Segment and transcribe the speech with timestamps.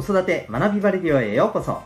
[0.00, 1.82] 子育て学びバレディオへようこそ。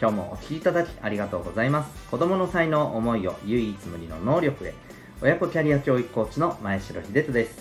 [0.00, 1.90] 今日もお聴きいただきありがとうございます。
[2.12, 4.74] 子供の才能思いを唯一無二の能力へ。
[5.20, 7.60] 親子キャリア教育コーチの前城秀人です。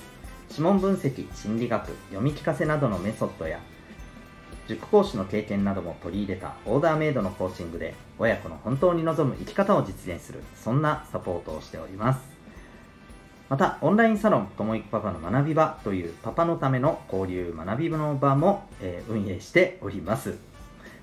[0.51, 3.59] 指紋分析心理学読み聞かせなどのメソッドや
[4.67, 10.43] 塾講師の経験なども取り入れたオーダーメイドのコーチングで親子の本当に望む生き方を実現する。
[10.55, 12.34] そんなサポートをしております。
[13.49, 20.35] またオンラインサロンともいくパパの学び場というパパのための交流学び場の場も、えー、運営しております。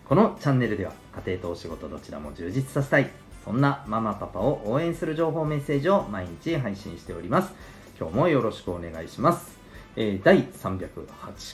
[0.08, 0.92] このチャンネルでは
[1.24, 3.08] 家庭とお仕事どちらも充実させたい
[3.44, 7.52] そんなママパパを応援する情報メッセージを毎日配信しております。
[7.98, 9.58] 今日もよろしくお願いします、
[9.94, 10.88] えー、第308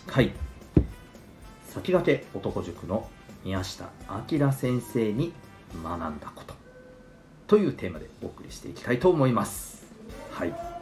[0.06, 0.32] 回。
[1.68, 3.06] 先駆け男塾の
[3.44, 3.90] 宮下
[4.30, 5.32] 明先生に
[5.82, 6.54] 学んだこと
[7.46, 9.86] というテーマでお送りしていきたいと思います。
[10.32, 10.77] はい。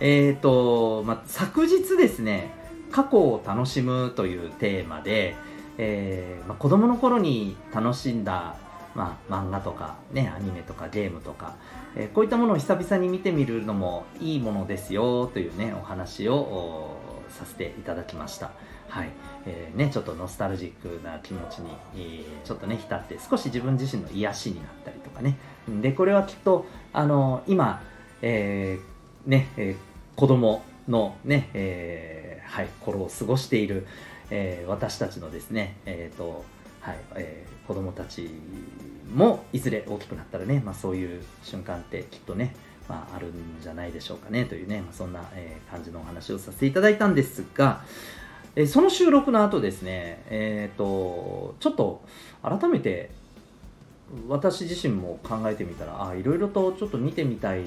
[0.00, 2.50] えーと、まあ、昨日ですね
[2.90, 5.36] 過去を楽しむというテーマで、
[5.78, 8.56] えーまあ、子供の頃に楽しんだ、
[8.94, 11.56] まあ、漫画とか、ね、アニメとかゲームとか、
[11.96, 16.96] えー、こういったものを久々に見てみるのもいいものですよというねお話を
[17.30, 18.52] させていただきました。
[18.88, 19.08] はい
[19.44, 25.36] えーね、ちょっとノスタルジックな気持ちに、えー、ちょっとね浸って少し自分自身の癒しになったりとかね
[25.82, 27.82] でこれはきっとあの今、
[28.22, 28.93] えー、
[29.26, 33.86] ね、えー、子供のね、えー、はい、頃を過ごしている、
[34.30, 36.44] えー、私たちのですね、えーと
[36.80, 38.30] はいえー、子供たち
[39.14, 42.54] もいずれ大きくなったらね、まあ、そういう瞬間ってきっとね、
[42.88, 47.82] まあ、あるんじゃないでしょうかねというね、まあ、そんな、えー、感じのお話をさせていただいたんですが、
[48.56, 52.02] えその収録の後ですね、えーと、ちょっと
[52.42, 53.10] 改めて
[54.28, 57.62] 私自身も考えてみたらあいろいろとちょっと見てみたい、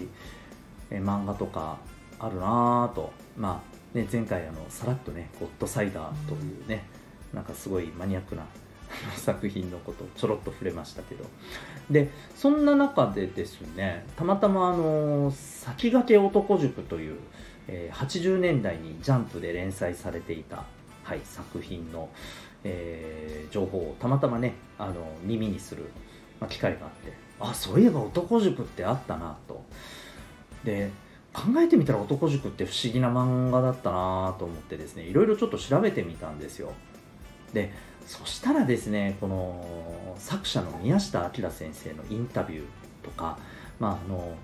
[0.91, 1.77] え漫画とか
[2.19, 3.61] あるなぁと、ま
[3.95, 6.85] あね、前回あのさらっとね「ゴッドサイダー」というね
[7.33, 8.45] なんかすごいマニアックな
[9.15, 11.25] 作品のことをちょろっと触れましたけど。
[11.89, 17.17] でそんな中でですねたまたまあの先駆け男塾という、
[17.69, 20.65] えー、80年代にジャンプで連載されていた
[21.07, 22.09] はい、作品の、
[22.65, 25.85] えー、情報をたまたまねあの耳にする、
[26.41, 29.63] まあ、機会があってあそういえば男塾ってあったなと。
[30.67, 30.91] で
[31.33, 36.73] 考えてみたら男塾って不思議な漫画だったなと思ってですねいろいろちょっと調べてみたんですよ。
[37.53, 37.71] で
[38.05, 42.61] そしたらですねこの作者の宮下明先生のインタビュー
[43.03, 43.37] とか、
[43.79, 44.35] まあ、あの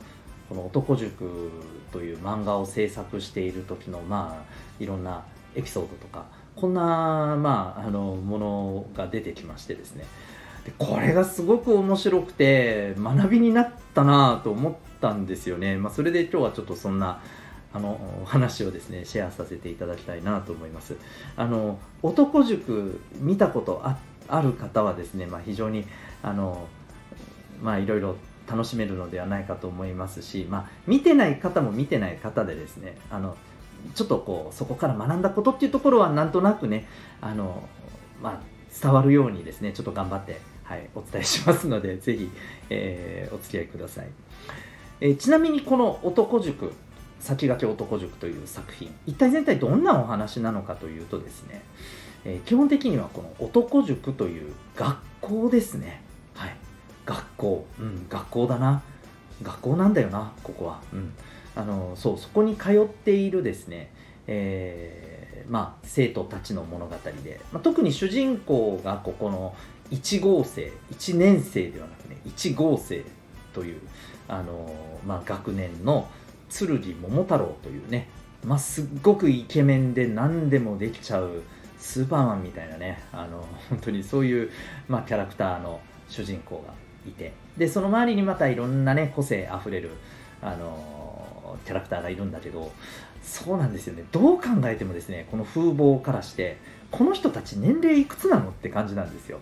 [0.47, 1.51] この男塾
[1.91, 5.25] という漫画を制作している時のまあいろんな
[5.56, 6.25] エピソードとか
[6.56, 10.06] こんな、まあ、あのものが出てきましてですね。
[10.66, 17.22] でこれがすごく面白くて学びになったなと思ったんですよね、まあ、それで今日はちょっとそんな
[17.74, 20.96] あのお話をですねシェアさせていただきたいなと思います。
[21.35, 23.97] あの男塾見たことあ
[24.28, 25.85] ある方はですね、まあ、非常に
[26.22, 26.68] あの
[27.62, 28.16] まあいろいろ
[28.47, 33.35] 楽しめるのではないかと思いますし、まあ、見てない方も見てない方でですねあの
[33.95, 36.88] ちょっとこうそこから学んだことっていうところはなんとなくね
[37.22, 37.68] あの、
[38.22, 38.41] まあ、
[38.81, 40.40] 伝わるようにですねちょっと頑張って、
[40.73, 42.29] はい、お伝えしますので ぜひ、
[42.72, 44.07] えー、お付き合いください、
[45.01, 46.73] えー、ちなみにこの男塾
[47.19, 51.62] 先駆け男塾という作品一体全体どんなお話なのかというとですね、
[52.25, 56.01] えー、基本的にはこの男塾という学校ですね。
[56.33, 56.56] はい。
[57.06, 57.66] 学校。
[57.79, 58.81] うん学校だな。
[59.41, 60.81] 学校なんだよなここは。
[60.91, 61.13] うん。
[61.56, 63.91] あのそうそこに通っているですね、
[64.28, 69.56] えー、まあ、生徒たちの物語で、まあ、特に主人公がここの
[69.91, 73.03] 1号生1年生ではなくね1号生
[73.53, 73.81] という
[74.27, 74.73] あの、
[75.05, 76.07] まあ、学年の
[76.49, 78.09] 剣桃太郎というね、
[78.44, 81.44] まあ、すっごくイケメンで何でもできちゃう
[81.77, 84.51] スーパーマンみたいなねあの本当にそういう、
[84.88, 85.79] まあ、キャラクターの
[86.09, 86.73] 主人公が
[87.07, 89.91] いてでその周りにまたいろんなね個性あふれる
[90.41, 92.71] あのキャラクターがいるんだけど
[93.21, 94.03] そうなんですよね。
[94.12, 96.57] どう考えてもですねこの風貌からして
[96.91, 99.39] この人たち年齢いくつなのって感じなんですよ。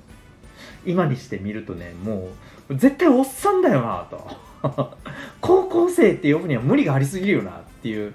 [0.86, 2.30] 今にして見るとねも
[2.70, 4.52] う絶対おっさんだよなと。
[5.42, 8.14] 高校生って呼ぶには無理がありすぎるよなっていう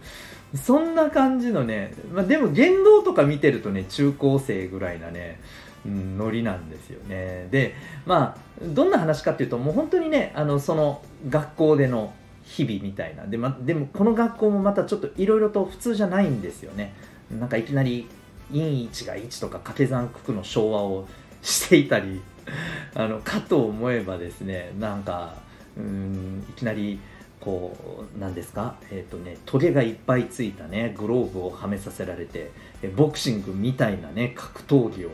[0.54, 5.40] そんな感じのね、まあ、でも言動とか見てるとね中高生ぐらいなね
[5.84, 7.48] ノリなんですよね。
[7.50, 7.74] で
[8.06, 12.12] まあどんな話かっていうともう本当にねあのその学校での
[12.44, 13.26] 日々みたいな。
[13.26, 16.94] で,、ま、でもこの学校もまたちょっといろいろと普通じゃないんですよね。
[17.30, 18.08] なんかいきなり
[18.52, 21.08] 陰1が1とか掛け算九九の昭和を
[21.42, 22.20] していたり
[22.94, 25.34] あのかと思えばですねなんか
[25.76, 27.00] うんいきなり
[27.40, 27.76] こ
[28.16, 28.76] うなんですか？
[28.90, 32.50] えっ、ー、とねトゲがいっぱいついたねグローブをはめさせられて
[32.96, 35.10] ボクシングみたいなね格闘技を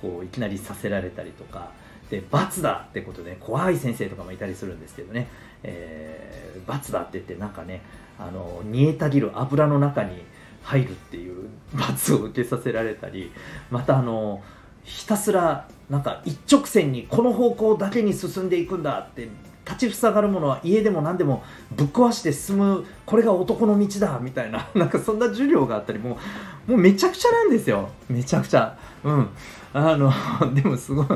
[0.00, 1.70] こういきなりさせられたりとか
[2.10, 5.28] で罰だってことで怖い先生とかもいたりするんですけどね、
[5.62, 7.82] えー、罰だって言ってなんかね
[8.18, 10.22] あの煮えたぎる油の中に
[10.62, 13.32] 入るっていう罰を受けさせられたり
[13.70, 14.42] またあの
[14.84, 19.28] ひたすらなんか一直線にこの方向だけに進んでいくんだって
[19.66, 21.42] 立ちふさがるものは家でも何でも
[21.72, 26.18] ぶっ壊して進むこれが男の道だみたいな なんかそんな授業があったりも
[26.68, 27.90] うもうめちゃくちゃなんですよ。
[28.08, 28.76] めちゃくちゃ。
[29.04, 29.28] うん。
[29.74, 30.12] あの
[30.54, 31.06] でもすごい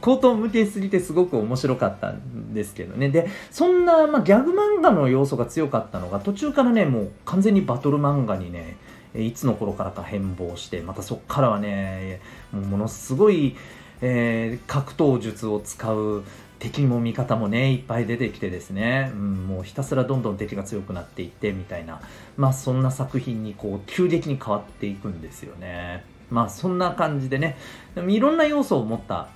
[0.00, 3.10] 口頭向けすぎてすごく面白かったんですけどね。
[3.10, 8.76] でそんな、まあ、ギャグ漫画の要素が強かったのが途中からねもう完全にバトル漫画にね
[9.24, 12.20] いつの頃からか変貌してまたそこからはね
[12.52, 13.56] ものすごい、
[14.00, 16.24] えー、格闘術を使う
[16.58, 22.00] 敵も味方もねいっぱい出てきてですね、うん、もうひたすらどんどん敵が強くなっていってみたいな
[22.36, 26.04] まあそんな作品にこう急激に変わっていくんですよね。
[26.30, 27.56] まあそんな感じでね
[27.96, 29.28] いろんな要素を持った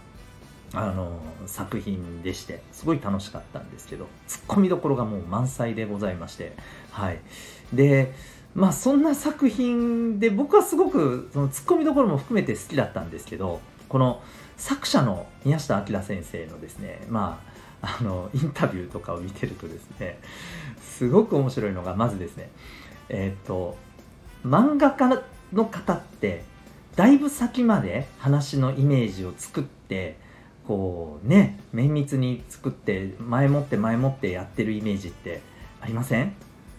[0.75, 6.55] あの作品でしてすごい楽しかったんですけどツッコミどころがもう満載でございまして
[6.91, 7.21] はい。
[7.73, 8.13] で
[8.55, 14.23] まあそんな作品で僕はすごくそのツッコミどころも含めて好きだったんですけどこの
[14.57, 17.41] 作者の宮下明先生のですねま
[17.83, 20.19] ああのインタビューとかを見てるとですね
[20.81, 22.51] すごく面白いのがまずですね
[23.09, 23.77] えっ、と
[24.45, 25.23] 漫画家
[25.53, 26.45] の方って
[26.97, 30.17] だいぶ先まで話のイメージを作って
[30.67, 35.41] こうね綿密に作って前もって前もってやってるイメージって
[35.81, 36.35] ありません、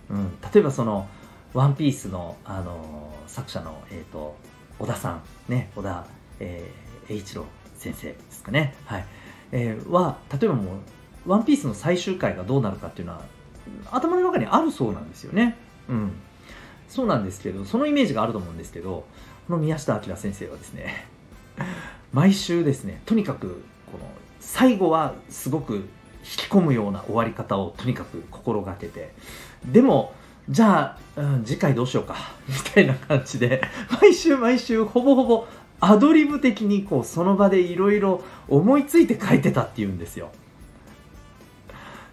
[0.09, 1.07] うん、例えばその
[1.53, 4.35] ワンピースの、あの作者の、えーと、
[4.79, 6.05] 小田さん、ね、小田、
[6.39, 7.45] えー、栄一郎
[7.75, 9.05] 先生ですかね、はい。
[9.51, 10.73] えー、は例えばも
[11.25, 13.21] うワンピースの最終回がどうなるかっていうのは
[13.91, 15.55] 頭の中にあるそうなんですよね。
[15.87, 16.11] うん、
[16.89, 19.05] そうなんですけどそのイメージがあると思うんですけど
[19.47, 21.07] この宮下明先生はですね
[22.13, 24.05] 毎週ですねとにかくこの
[24.39, 25.81] 最後はすごく引
[26.23, 29.13] き込むような終わり方をとにかく心がけて
[29.65, 30.13] でも
[30.49, 32.15] じゃあ、うん、次回どうしようか、
[32.47, 33.61] みたいな感じで、
[34.01, 35.47] 毎週毎週ほぼほぼ
[35.79, 40.31] アドリブ的にこうその場でいろいろ思いついて書いてたっていうんですよ。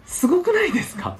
[0.05, 1.17] すごくないですか？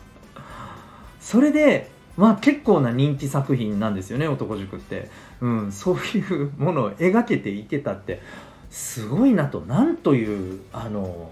[1.19, 5.09] それで、まあ結構な人気作品なんですよね、男塾って。
[5.39, 8.21] うん、そういうものを描けていけたって、
[8.69, 11.31] すごいなと、なんという、あの、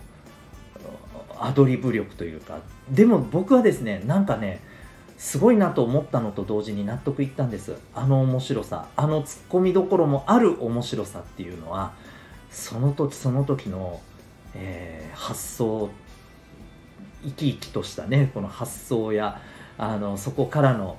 [1.40, 2.60] アドリブ力というか、
[2.90, 4.62] でも僕はですね、なんかね、
[5.20, 7.76] すごいなと思ったのと同時に納得いったんです。
[7.94, 11.92] あの面白さあのツッコミどころもある面白さっていうのは
[12.50, 14.00] その時その時の、
[14.56, 15.90] えー、発想
[17.22, 19.42] 生き生きとしたねこの発想や
[19.78, 20.98] あのそこからの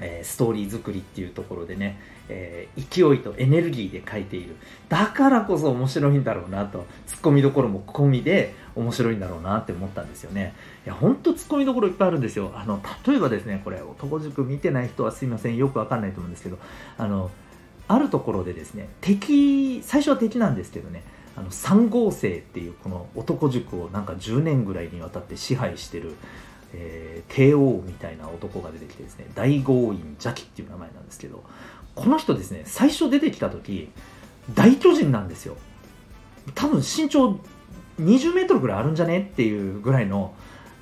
[0.00, 4.56] えー、ストーリー作りっていうところでね、えー、勢いとエネルギーで書いている。
[4.88, 10.54] だからこそ面白いんだろうなとツッコミどころも込みで面白いんだろうなって思ったんですよね。
[10.84, 12.52] いやほんとツッコミどころいっぱいあるんですよ。
[12.54, 15.56] あの例えばですねこれ男塾見てない人はすいません。
[15.56, 16.58] よくわかんないと思うんですけど
[16.98, 17.30] あの
[17.88, 21.02] あるところでですね敵最初は敵なんですけどね
[21.36, 26.14] あの3号生っていうこの男塾をなんか10年ぐらいにわたって支配してる
[26.76, 31.44] えー、帝王みたいな男が出てきてですね大豪院邪気っていう名前なんですけど
[31.94, 33.90] この人ですね最初出てきた時
[34.52, 35.56] 大巨人なんですよ。
[36.54, 37.38] 多分身長
[38.00, 39.28] 20メートルぐらいあるんじゃね？
[39.32, 40.34] っていうぐらいの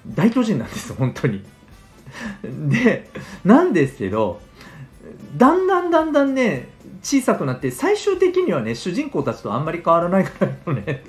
[0.06, 1.44] 大巨人なんです本当に
[2.68, 3.08] で
[3.44, 4.40] なんですけど
[5.36, 6.68] だんだんだんだんね
[7.02, 11.04] 小さくなって最終的にはね主人公たちとあんまり変わらないぐらいのね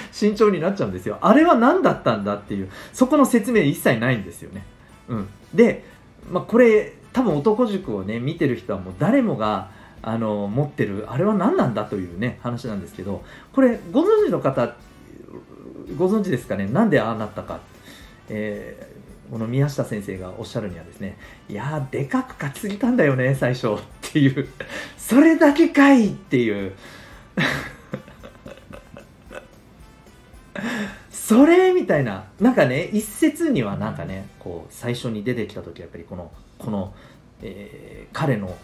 [0.12, 1.18] 慎重になっちゃうんですよ。
[1.20, 4.64] あれは何だったんだっていう、そこの説明一切ないんですよね。
[5.08, 5.28] うん。
[5.54, 5.84] で、
[6.30, 9.70] まあ、これ、多分男塾をね、見てる人はもう誰もが、
[10.02, 14.74] あの、持ってる、あれは何なんだというね、話なんですけど、これ、ご存知の方、
[15.94, 17.60] ご存知ですかね、なんでああなったか？
[18.28, 21.16] えー、この宮下先生がおっしゃるにはですね、
[21.48, 24.48] いや、でかく書きすぎたんだよね、最初っていう、
[24.98, 26.72] それだけかいっていう。
[31.10, 32.24] それみたいな。
[32.40, 36.94] なんかね一説にはなんかねこう最初に出てきた時やっぱりこのこの、
[37.42, 38.56] えー、彼の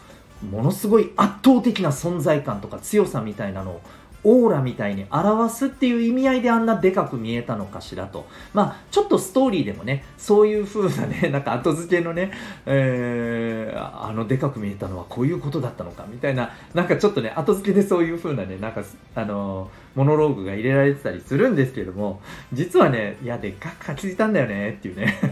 [0.49, 3.81] ものすごい圧倒的な存在感とか強さみたいなのを
[4.25, 8.27] オーラみたいに表すっていう意味合いであんなでかく見えたのかしらと。
[8.55, 12.31] まあ、ちょっとストーリーでもね、そういう風なね、 なんか後付けのね、
[12.67, 18.83] えー、あのでかく見えたのはこういうことだったのかみたいな、なんかちょっとね、後付けでそういう風なね、なんか、
[19.15, 22.21] あのー、モノローグが入れられてたりするんですけども、
[22.53, 25.19] 実はね、いや、でっかく書きついたんだよねっていうね。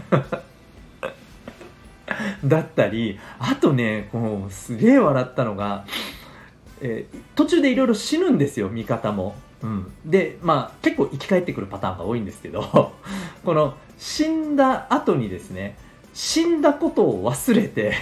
[2.43, 5.85] だったり、あとね、こう、すげえ笑ったのが、
[6.81, 12.93] えー、途中でいろいろ死ぬんですよ味方も、うん、でまあ結構生き返ってくるパターンが多いんですけど
[13.45, 15.77] この死んだ後にですね
[16.13, 17.93] 死んだことを忘れて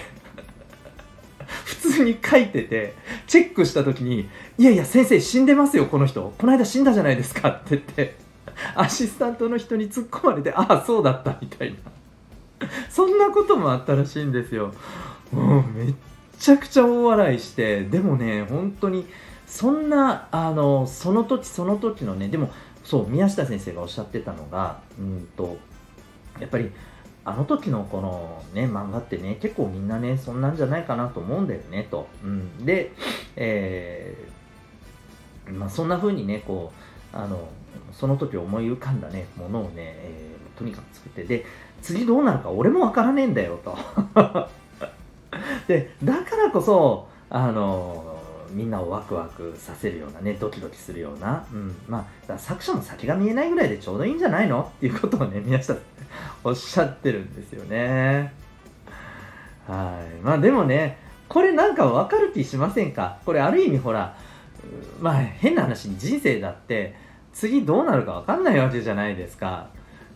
[1.66, 2.94] 普通に書いてて
[3.28, 6.34] チェックした時に「いやいや先生死んでますよこの人。
[6.38, 8.16] この間死んだじゃないですか」って言って
[8.76, 11.78] アシスタントの人に突っ込まれて「ああそうだった」みたいな。
[12.90, 14.74] そんなこともあったらしいんですよ。
[15.32, 15.94] もうめっ
[16.40, 19.06] ちゃくちゃ大笑いしてでもね本当に
[19.46, 22.52] そんなあのその時その時のねでも
[22.84, 25.58] そう宮下先生がおっしゃってたのがうんと
[26.40, 26.72] やっぱり
[27.26, 32.92] あの時のこのね漫画ってね結構みんなねそんなんじゃないかなと思うんだよねと、うん、で、
[33.36, 36.72] えー、まあ、そんな風にねこ
[37.14, 37.50] うあの
[37.92, 41.46] その時思い浮かんだねものをね、えー、とにかく作ってで
[41.82, 43.78] 次どうなるか俺もわからねえんだよと。
[45.70, 48.18] でだからこそあの
[48.50, 54.62] みんなをワクワクさせるようなねドキドキするような、うん、まあ作者も先が見えないぐらいでちょうどいいんじゃないの？
[54.78, 55.78] っていうことをね皆さん
[56.44, 58.34] おっしゃってるんですよね。
[59.68, 60.22] はい。
[60.24, 60.98] まあでもね
[61.28, 63.20] これなんかわかる気しませんか？
[63.24, 64.16] これある意味ほら
[65.00, 66.96] まあ変な話に人生だって
[67.32, 69.68] 次どうなるかわかんないわけじゃないですか。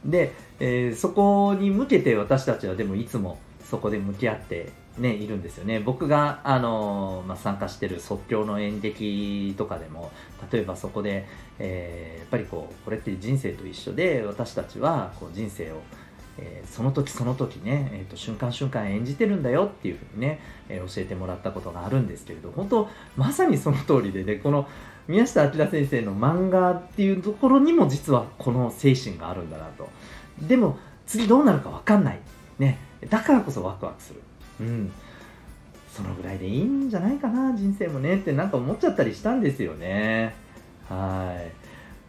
[0.03, 5.79] で、えー、そこに向けて私たちはでもいつもそこで向き合ってね、いるんですよね。
[5.79, 10.11] 僕が、あのまあ、参加してる即興の演劇とかでも、
[10.51, 15.81] 例えばそこで、えー、やっぱりこう、これって人生と一緒で、私たちはこう人生を、
[16.37, 24.67] えー、その時その時ね、えーと、瞬間瞬間演じてるんだよっていうふうにね、えー、教えてもらったことがあるんですけれど、本当、まさにその通りで、で、この
[25.07, 29.89] 宮下明先生の漫画っていうところにも実はこの精神があるんだなと。
[30.39, 32.19] でも、次どうなるかわかんない。
[32.59, 32.77] ね。
[33.09, 34.21] だからこそワクワクする。
[34.59, 34.91] うん、
[35.91, 40.35] そのぐらいでいいんじゃないかな人生もねってなんか思っちゃったりしたんですよね。
[40.89, 41.35] は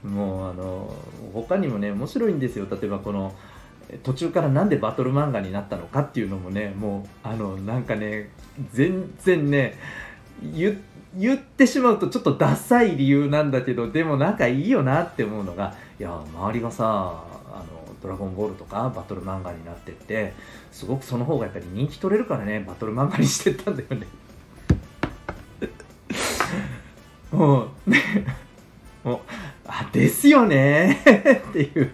[0.05, 0.07] い。
[0.07, 0.95] もうあの
[1.33, 2.67] 他にもね面白いんですよ。
[2.71, 3.35] 例えばこの
[4.03, 8.31] 途中からなんでバトル漫画になったのかっていうのもねもうあのなんかね
[8.73, 9.79] 全然ね
[10.53, 10.77] 言
[11.37, 20.35] ってしまうとちょっとダサい理由なんだけどでもなんかいいよなって思うのがいや周りがさあのドラゴンボールとかバトル漫画になってって
[20.71, 24.07] すごくその方がやっぱり人気取れるからねバトル漫画にしてったんだよね。
[27.33, 27.99] もうね
[29.03, 29.19] もう
[29.67, 31.03] あですよね
[31.49, 31.91] っていう。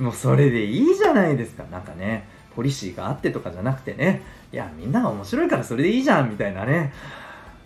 [0.00, 1.62] もうそれでいいじゃないですか。
[1.70, 2.26] なんかね
[2.56, 4.22] ポリシーがあってとかじゃなくてね。
[4.52, 6.92] いやみんなが面白いからそれでいいじゃんみたいなね。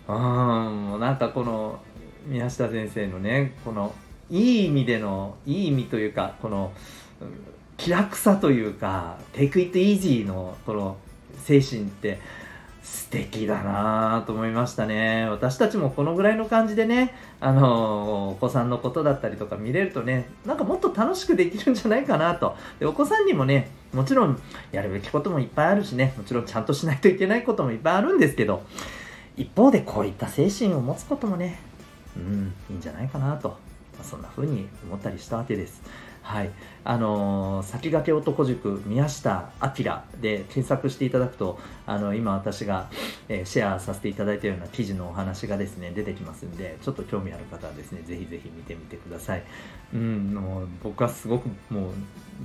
[0.07, 1.79] うんもうなんかこの
[2.27, 3.95] 宮下先生のねこの
[4.29, 6.71] いい意味でのいい意味というかこの
[7.77, 10.97] 気楽さというかテイクイットイージーのこの
[11.43, 12.19] 精神って
[12.83, 15.27] 素敵だなと思いましたね。
[15.29, 22.55] 私たちもこのぐらいの感じでねあのお子さんのことだったりとか見れるとねなんかもっと楽しくできるんじゃないかなと。
[22.79, 24.39] でお子さんにもねもちろん
[24.71, 28.63] やるべきこともいっぱいあるしねもちろんちゃんとしないといけないこともいっぱいあるんですけど
[29.37, 31.59] 一方でこういった精神を持つこともね
[32.17, 33.57] うんいいんじゃないかなと。
[34.03, 35.81] そんな風に思ったりしたわけです。
[36.21, 36.51] はい。
[36.83, 39.83] あのー、先駆け男塾宮下明
[40.21, 42.89] で検索していただくと、あの、今私が、
[43.29, 49.43] えー、シェアさせていただいたような記事のお話がですね、出てきますんで、ちょっと興味ある方はですね、ぜひぜひ見てみてください。
[49.93, 51.91] うん、もう僕はすごくもう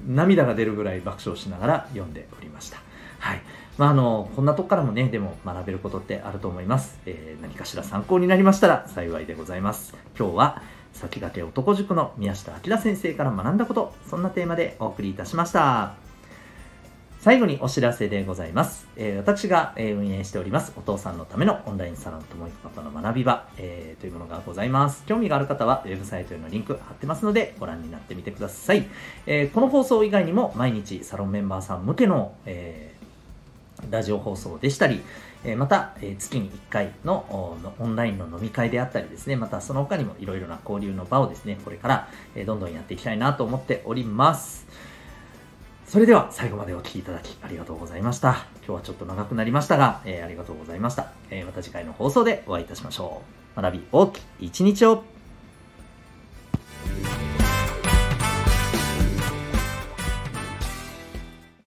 [0.09, 2.79] 涙が出るぐらい爆笑しながら読んでおりました。
[3.19, 3.43] はい。
[3.77, 7.01] まあ、あの、こんなとこからもね、でも学べることってあると思います。
[7.07, 9.95] えー、何かしら参考になりましたら幸いでございます。
[10.19, 10.63] 今日は、
[10.95, 15.95] 先駆け男塾の宮下明先生から学んだこと、そんなテーマでお送りいたしました。
[17.25, 18.87] 最後にお知らせでございます。
[18.97, 25.05] えー、私が、え、運営しております、お父さんのためのオンラインサロンともいくパパの学び場、えー、というものがございます。
[25.07, 28.87] 興味がある方は、ウェブサイトへのリンク貼ってますので、ご覧になってみてください。
[29.27, 32.94] えこの放送以外にも、毎日サロンメンバーさん向けの、え
[33.91, 35.03] ラジオ放送でしたり、
[35.45, 44.67] えまた、え月に1回のオンラインの飲み会であったりですね、またその他にもいろいろな交流の場をですね、これから、えどんどんやっていきたいなと思っております。
[45.87, 48.47] それでは最後までお聴きいただきありがとうございました。
[48.67, 51.13] 今日はちょっと長くなりましたが、え、ありがとうございました。
[51.31, 53.23] え、また次回の放送でお会いいたしましょ
[53.57, 53.61] う。
[53.61, 55.05] 学び大きい一日を